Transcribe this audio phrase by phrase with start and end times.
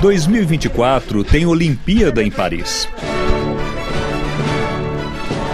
[0.00, 2.88] 2024 tem Olimpíada em Paris.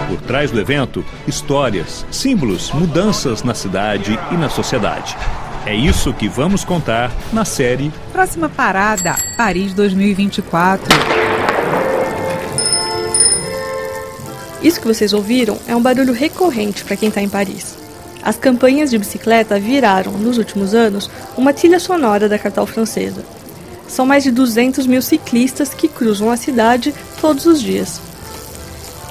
[0.07, 5.17] Por trás do evento, histórias, símbolos, mudanças na cidade e na sociedade.
[5.65, 10.93] É isso que vamos contar na série Próxima Parada, Paris 2024.
[14.61, 17.82] Isso que vocês ouviram é um barulho recorrente para quem está em Paris.
[18.23, 23.25] As campanhas de bicicleta viraram, nos últimos anos, uma trilha sonora da capital francesa.
[23.85, 27.99] São mais de 200 mil ciclistas que cruzam a cidade todos os dias.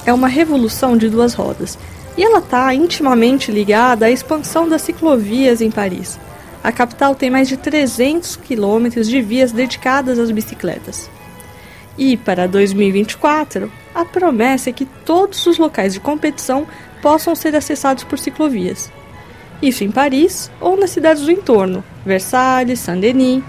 [0.03, 1.77] É uma revolução de duas rodas,
[2.17, 6.19] e ela está intimamente ligada à expansão das ciclovias em Paris.
[6.63, 11.07] A capital tem mais de 300 quilômetros de vias dedicadas às bicicletas.
[11.97, 16.65] E para 2024, a promessa é que todos os locais de competição
[16.99, 18.91] possam ser acessados por ciclovias.
[19.63, 23.41] Isso em Paris ou nas cidades do entorno, Versalhes, Saint-Denis.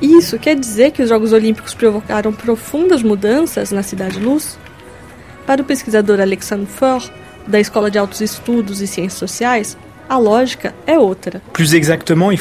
[0.00, 4.58] Isso quer dizer que os Jogos Olímpicos provocaram profundas mudanças na Cidade Luz?
[5.46, 7.10] Para o pesquisador Alexandre Faure,
[7.46, 9.76] da Escola de Altos Estudos e Ciências Sociais,
[10.08, 11.42] a lógica é outra.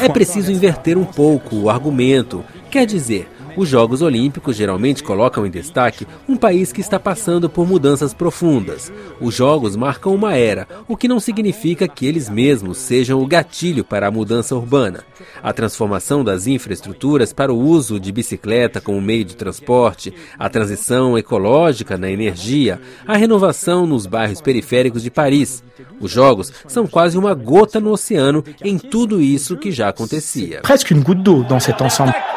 [0.06, 2.42] É preciso inverter um pouco o argumento.
[2.72, 7.68] Quer dizer, os Jogos Olímpicos geralmente colocam em destaque um país que está passando por
[7.68, 8.94] mudanças profundas.
[9.20, 13.84] Os Jogos marcam uma era, o que não significa que eles mesmos sejam o gatilho
[13.84, 15.04] para a mudança urbana.
[15.42, 21.18] A transformação das infraestruturas para o uso de bicicleta como meio de transporte, a transição
[21.18, 25.64] ecológica na energia, a renovação nos bairros periféricos de Paris.
[26.00, 30.62] Os Jogos são quase uma gota no oceano em tudo isso que já acontecia.
[30.62, 32.37] Presque une goutte d'eau dans cet ensemble.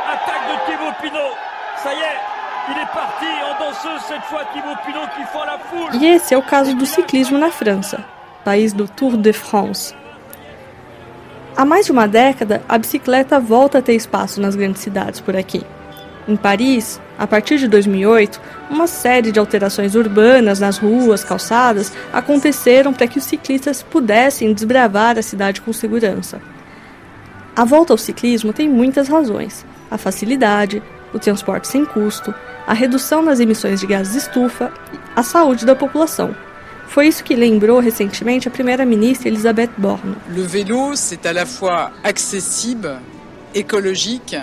[6.01, 8.05] E esse é o caso do ciclismo na França,
[8.45, 9.95] país do Tour de France.
[11.57, 15.37] Há mais de uma década, a bicicleta volta a ter espaço nas grandes cidades por
[15.37, 15.65] aqui.
[16.27, 22.93] Em Paris, a partir de 2008, uma série de alterações urbanas nas ruas, calçadas, aconteceram
[22.93, 26.41] para que os ciclistas pudessem desbravar a cidade com segurança.
[27.57, 30.83] A volta ao ciclismo tem muitas razões: a facilidade,
[31.13, 32.35] o transporte sem custo,
[32.67, 34.73] a redução nas emissões de gases de estufa,
[35.15, 36.35] a saúde da população.
[36.89, 40.17] Foi isso que lembrou recentemente a primeira-ministra Elisabeth Borne.
[40.29, 42.99] Le vélo, c'est à la fois accessible,
[43.55, 44.37] écologique,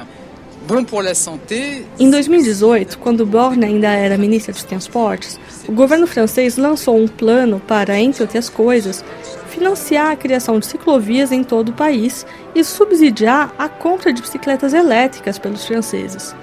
[0.65, 1.85] bom pour la santé.
[1.99, 7.61] Em 2018, quando Borne ainda era ministra dos Transportes, o governo francês lançou um plano
[7.67, 9.03] para, entre outras coisas,
[9.49, 12.25] financiar a criação de ciclovias em todo o país
[12.55, 16.35] e subsidiar a compra de bicicletas elétricas pelos franceses.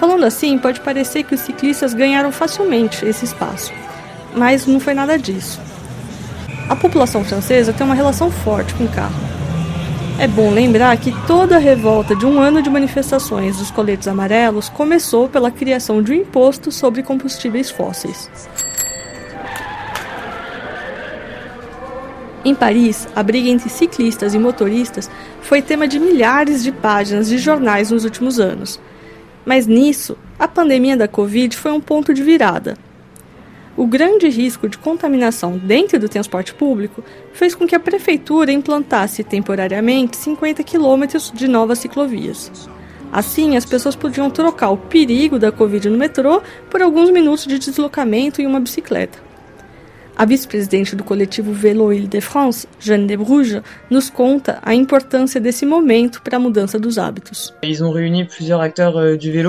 [0.00, 3.70] Falando assim, pode parecer que os ciclistas ganharam facilmente esse espaço,
[4.34, 5.60] mas não foi nada disso.
[6.70, 9.20] A população francesa tem uma relação forte com o carro.
[10.18, 14.70] É bom lembrar que toda a revolta de um ano de manifestações dos coletes amarelos
[14.70, 18.30] começou pela criação de um imposto sobre combustíveis fósseis.
[22.42, 25.10] Em Paris, a briga entre ciclistas e motoristas
[25.42, 28.80] foi tema de milhares de páginas de jornais nos últimos anos.
[29.44, 32.76] Mas nisso, a pandemia da Covid foi um ponto de virada.
[33.76, 37.02] O grande risco de contaminação dentro do transporte público
[37.32, 42.68] fez com que a prefeitura implantasse temporariamente 50 quilômetros de novas ciclovias.
[43.12, 47.58] Assim, as pessoas podiam trocar o perigo da Covid no metrô por alguns minutos de
[47.58, 49.29] deslocamento em uma bicicleta.
[50.20, 56.20] A vice-presidente do coletivo Vélo Île-de-France, Jeanne de Bruges, nos conta a importância desse momento
[56.20, 57.54] para a mudança dos hábitos.
[57.64, 57.68] Euh,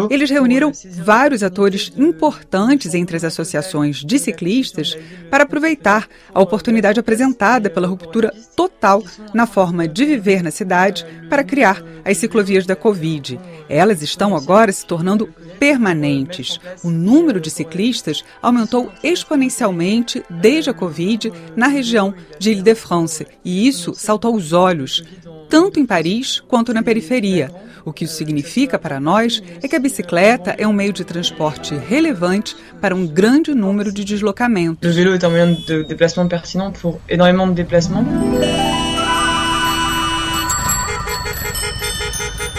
[0.09, 0.72] Eles reuniram
[1.04, 4.98] vários atores importantes entre as associações de ciclistas
[5.30, 9.03] para aproveitar a oportunidade apresentada pela ruptura total
[9.34, 13.38] na forma de viver na cidade para criar as ciclovias da Covid.
[13.72, 16.59] Elas estão agora se tornando permanentes.
[16.84, 23.94] O número de ciclistas aumentou exponencialmente desde a Covid na região de Ile-de-France, e isso
[23.96, 25.06] saltou aos olhos,
[25.50, 27.50] tanto em Paris quanto na periferia.
[27.85, 31.73] O que isso significa para nós é que a bicicleta é um meio de transporte
[31.73, 34.91] relevante para um grande número de deslocamentos.
[34.91, 38.06] O vélo é um meio de déplacement pertinent pour énormément de déplacements.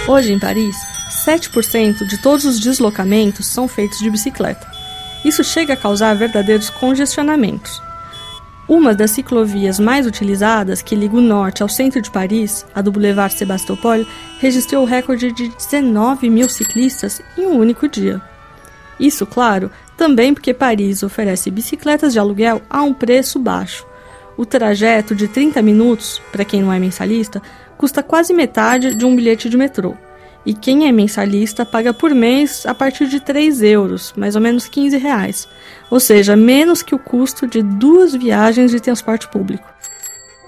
[0.09, 0.75] Hoje em Paris,
[1.25, 4.67] 7% de todos os deslocamentos são feitos de bicicleta.
[5.25, 7.81] Isso chega a causar verdadeiros congestionamentos.
[8.69, 12.91] Uma das ciclovias mais utilizadas, que liga o norte ao centro de Paris, a do
[12.91, 14.05] Boulevard Sebastopol,
[14.39, 18.21] registrou o recorde de 19 mil ciclistas em um único dia.
[18.99, 23.87] Isso, claro, também porque Paris oferece bicicletas de aluguel a um preço baixo.
[24.37, 27.43] O trajeto de 30 minutos, para quem não é mensalista,
[27.77, 29.95] custa quase metade de um bilhete de metrô.
[30.44, 34.67] E quem é mensalista paga por mês a partir de 3 euros, mais ou menos
[34.67, 35.49] 15 reais.
[35.91, 39.73] Ou seja, menos que o custo de duas viagens de transporte público.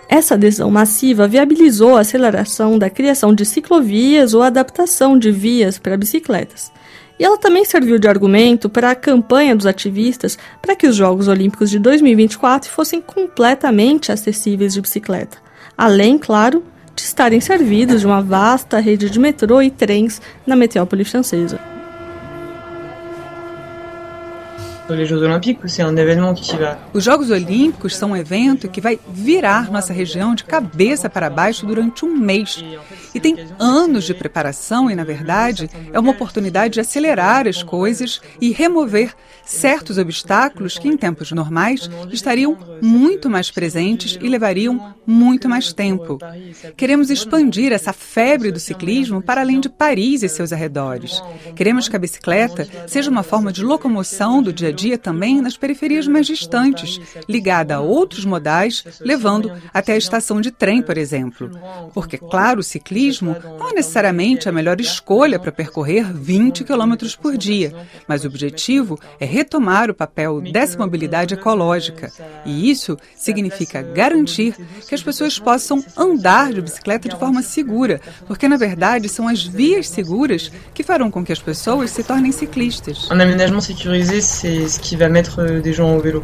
[0.08, 5.97] Essa adesão massiva viabilizou a aceleração da criação de ciclovias ou adaptação de vias para
[5.97, 6.73] bicicletas.
[7.19, 11.29] E ela também serviu de argumento para a campanha dos ativistas para que os Jogos
[11.29, 15.38] Olímpicos de 2024 fossem completamente acessíveis de bicicleta.
[15.79, 16.64] Além, claro,
[17.04, 21.74] estarem servidos de uma vasta rede de metrô e trens na metrópole francesa.
[24.88, 26.78] Jeux Olympiques, c'est un événement qui va.
[26.92, 31.64] Os Jogos Olímpicos são um evento que vai virar nossa região de cabeça para baixo
[31.64, 32.62] durante um mês.
[33.14, 38.20] E tem anos de preparação e, na verdade, é uma oportunidade de acelerar as coisas
[38.40, 39.14] e remover
[39.44, 46.19] certos obstáculos que, em tempos normais, estariam muito mais presentes e levariam muito mais tempo.
[46.76, 51.22] Queremos expandir essa febre do ciclismo para além de Paris e seus arredores.
[51.56, 56.06] Queremos que a bicicleta seja uma forma de locomoção do dia dia também nas periferias
[56.06, 61.50] mais distantes, ligada a outros modais, levando até a estação de trem, por exemplo.
[61.93, 67.37] Porque, claro, o ciclismo não é necessariamente a melhor escolha para percorrer 20 km por
[67.37, 67.75] dia,
[68.09, 72.12] mas o objetivo é retomar o papel dessa mobilidade ecológica.
[72.44, 74.55] E isso significa garantir
[74.88, 79.44] que as pessoas possam andar de bicicleta de forma segura, porque, na verdade, são as
[79.44, 83.09] vias seguras que farão com que as pessoas se tornem ciclistas.
[83.11, 86.22] Un aménagement sécurisé, c'est ce qui va mettre euh, des gens au vélo.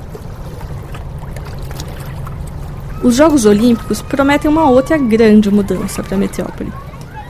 [3.03, 6.71] Os Jogos Olímpicos prometem uma outra grande mudança para a metrópole.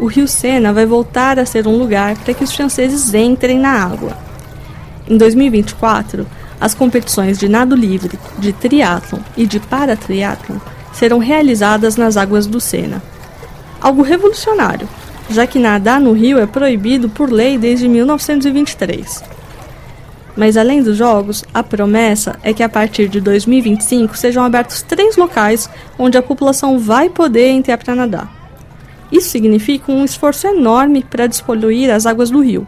[0.01, 3.71] O Rio Sena vai voltar a ser um lugar para que os franceses entrem na
[3.71, 4.17] água.
[5.09, 6.27] Em 2024,
[6.61, 10.57] as competições de nado livre, de triatlon e de paratriatlon
[10.93, 13.03] serão realizadas nas águas do Sena.
[13.81, 14.89] Algo revolucionário,
[15.31, 19.23] já que nadar no rio é proibido por lei desde 1923.
[20.37, 25.17] Mas além dos jogos, a promessa é que a partir de 2025 sejam abertos três
[25.17, 25.69] locais
[25.99, 28.41] onde a população vai poder entrar para nadar.
[29.11, 32.67] Isso significa um esforço enorme para despoluir as águas do rio,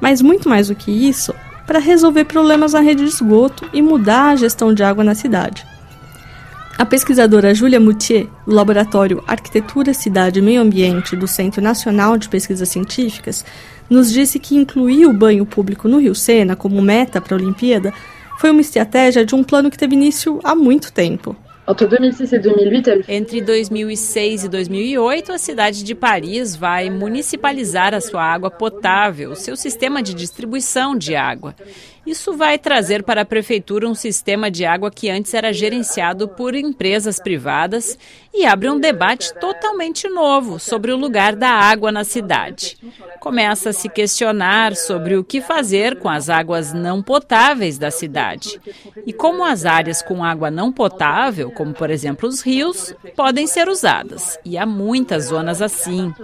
[0.00, 1.34] mas muito mais do que isso,
[1.66, 5.66] para resolver problemas na rede de esgoto e mudar a gestão de água na cidade.
[6.78, 12.28] A pesquisadora Julia Moutier, do Laboratório Arquitetura, Cidade e Meio Ambiente do Centro Nacional de
[12.28, 13.44] Pesquisas Científicas,
[13.90, 17.92] nos disse que incluir o banho público no Rio Sena como meta para a Olimpíada
[18.38, 21.36] foi uma estratégia de um plano que teve início há muito tempo.
[23.06, 29.54] Entre 2006 e 2008, a cidade de Paris vai municipalizar a sua água potável, seu
[29.54, 31.54] sistema de distribuição de água.
[32.06, 36.54] Isso vai trazer para a prefeitura um sistema de água que antes era gerenciado por
[36.54, 37.98] empresas privadas
[38.32, 42.78] e abre um debate totalmente novo sobre o lugar da água na cidade.
[43.20, 48.58] Começa a se questionar sobre o que fazer com as águas não potáveis da cidade
[49.06, 53.68] e como as áreas com água não potável, como por exemplo os rios, podem ser
[53.68, 54.38] usadas.
[54.42, 56.14] E há muitas zonas assim.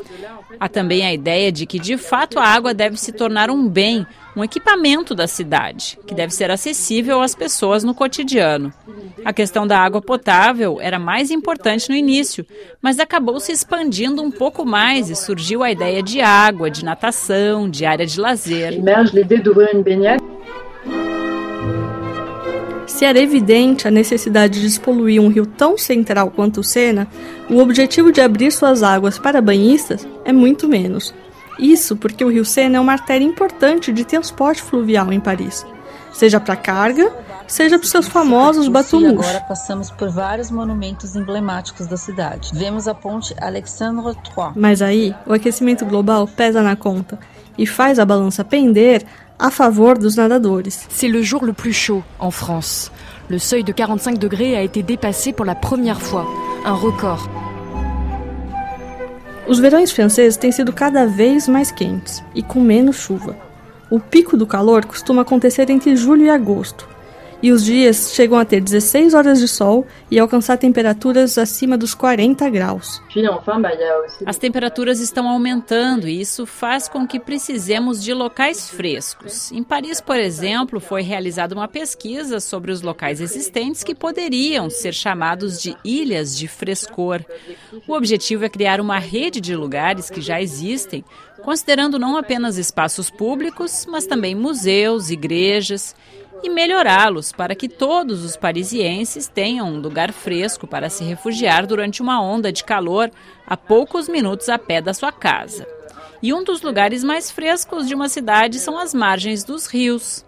[0.58, 4.06] Há também a ideia de que de fato a água deve se tornar um bem
[4.36, 8.70] um equipamento da cidade, que deve ser acessível às pessoas no cotidiano.
[9.24, 12.44] A questão da água potável era mais importante no início,
[12.82, 17.68] mas acabou se expandindo um pouco mais e surgiu a ideia de água, de natação,
[17.68, 18.78] de área de lazer.
[22.86, 27.08] Se era evidente a necessidade de despoluir um rio tão central quanto o Sena,
[27.50, 31.12] o objetivo de abrir suas águas para banhistas é muito menos.
[31.58, 35.66] Isso porque o rio Sena é uma artéria importante de transporte fluvial em Paris,
[36.12, 37.10] seja para carga,
[37.46, 39.26] seja para seus famosos batumus.
[39.26, 42.50] Agora passamos por vários monumentos emblemáticos da cidade.
[42.52, 44.52] Vemos a ponte Alexandre III.
[44.54, 47.18] Mas aí, o aquecimento global pesa na conta
[47.56, 49.04] e faz a balança pender
[49.38, 50.86] a favor dos nadadores.
[50.88, 52.90] C'est le jour le plus chaud en France.
[53.28, 56.26] Le seuil de 45 degrés a été dépassé pour la première fois,
[56.64, 57.28] un record.
[59.48, 63.36] Os verões franceses têm sido cada vez mais quentes e com menos chuva.
[63.88, 66.88] O pico do calor costuma acontecer entre julho e agosto,
[67.42, 71.94] e os dias chegam a ter 16 horas de sol e alcançar temperaturas acima dos
[71.94, 73.02] 40 graus.
[74.24, 79.52] As temperaturas estão aumentando e isso faz com que precisemos de locais frescos.
[79.52, 84.94] Em Paris, por exemplo, foi realizada uma pesquisa sobre os locais existentes que poderiam ser
[84.94, 87.24] chamados de ilhas de frescor.
[87.86, 91.04] O objetivo é criar uma rede de lugares que já existem,
[91.42, 95.94] considerando não apenas espaços públicos, mas também museus, igrejas
[96.46, 102.00] e melhorá-los para que todos os parisienses tenham um lugar fresco para se refugiar durante
[102.00, 103.10] uma onda de calor
[103.44, 105.66] a poucos minutos a pé da sua casa.
[106.22, 110.24] E um dos lugares mais frescos de uma cidade são as margens dos rios.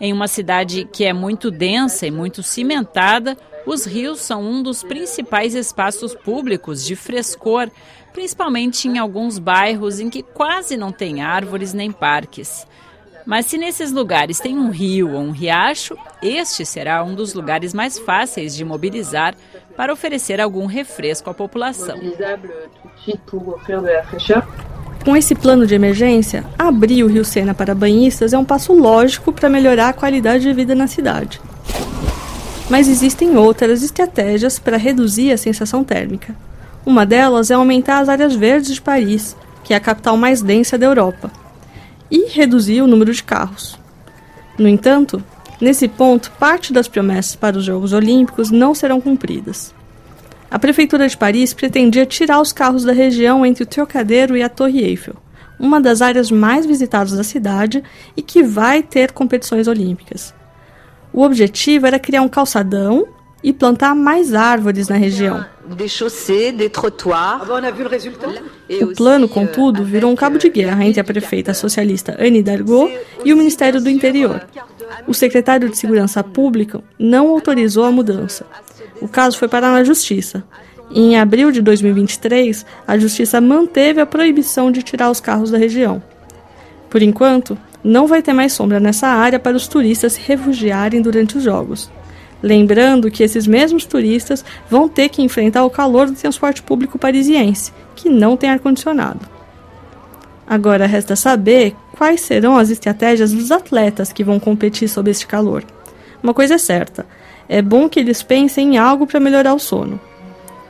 [0.00, 4.84] Em uma cidade que é muito densa e muito cimentada, os rios são um dos
[4.84, 7.68] principais espaços públicos de frescor,
[8.12, 12.66] principalmente em alguns bairros em que quase não tem árvores nem parques.
[13.26, 17.74] Mas se nesses lugares tem um rio ou um riacho, este será um dos lugares
[17.74, 19.34] mais fáceis de mobilizar
[19.76, 21.98] para oferecer algum refresco à população.
[25.04, 29.32] Com esse plano de emergência, abrir o Rio Sena para banhistas é um passo lógico
[29.32, 31.40] para melhorar a qualidade de vida na cidade.
[32.70, 36.34] Mas existem outras estratégias para reduzir a sensação térmica.
[36.84, 40.78] Uma delas é aumentar as áreas verdes de Paris, que é a capital mais densa
[40.78, 41.30] da Europa
[42.10, 43.78] e reduzir o número de carros.
[44.58, 45.22] No entanto,
[45.60, 49.74] nesse ponto, parte das promessas para os Jogos Olímpicos não serão cumpridas.
[50.50, 54.48] A Prefeitura de Paris pretendia tirar os carros da região entre o Trocadero e a
[54.48, 55.16] Torre Eiffel,
[55.58, 57.82] uma das áreas mais visitadas da cidade
[58.16, 60.32] e que vai ter competições olímpicas.
[61.12, 63.08] O objetivo era criar um calçadão
[63.42, 65.36] e plantar mais árvores na região.
[65.36, 65.56] Ah
[68.84, 72.90] o plano, contudo, virou um cabo de guerra entre a prefeita socialista Anne Hidalgo
[73.24, 74.46] e o Ministério do Interior.
[75.06, 78.46] O secretário de Segurança Pública não autorizou a mudança.
[79.00, 80.44] O caso foi parar na Justiça.
[80.90, 86.02] Em abril de 2023, a Justiça manteve a proibição de tirar os carros da região.
[86.88, 91.36] Por enquanto, não vai ter mais sombra nessa área para os turistas se refugiarem durante
[91.36, 91.90] os Jogos.
[92.42, 97.72] Lembrando que esses mesmos turistas vão ter que enfrentar o calor do transporte público parisiense,
[97.94, 99.20] que não tem ar-condicionado.
[100.46, 105.64] Agora resta saber quais serão as estratégias dos atletas que vão competir sob este calor.
[106.22, 107.06] Uma coisa é certa:
[107.48, 109.98] é bom que eles pensem em algo para melhorar o sono.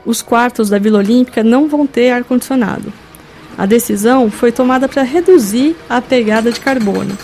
[0.05, 2.93] Os quartos da Vila Olímpica não vão ter ar-condicionado.
[3.59, 7.17] A decisão foi tomada para reduzir a pegada de carbono.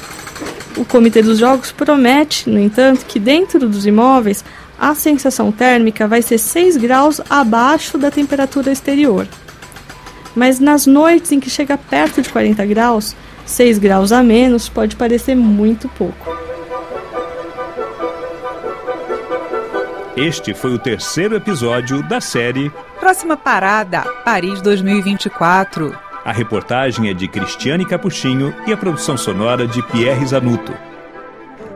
[0.76, 4.44] O Comitê dos Jogos promete, no entanto, que dentro dos imóveis
[4.78, 9.28] a sensação térmica vai ser 6 graus abaixo da temperatura exterior.
[10.34, 13.14] Mas nas noites em que chega perto de 40 graus,
[13.44, 16.36] 6 graus a menos pode parecer muito pouco.
[20.16, 26.01] Este foi o terceiro episódio da série Próxima Parada, Paris 2024.
[26.24, 30.72] A reportagem é de Cristiane Capuchinho e a produção sonora de Pierre Zanuto.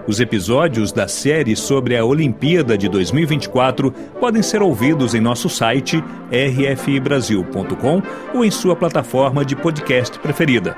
[0.07, 6.03] Os episódios da série sobre a Olimpíada de 2024 podem ser ouvidos em nosso site
[6.31, 10.77] rfibrasil.com ou em sua plataforma de podcast preferida.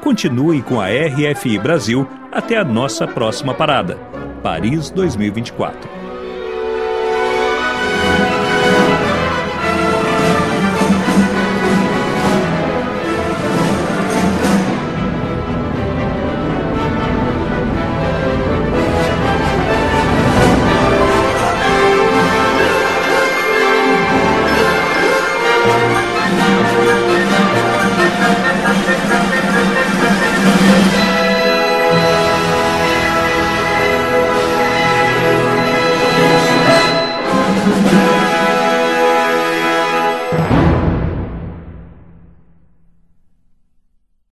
[0.00, 3.96] Continue com a RFI Brasil até a nossa próxima parada,
[4.44, 5.97] Paris 2024.